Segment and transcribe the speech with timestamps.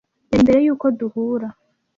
[0.31, 1.47] yari mbere yuko duhura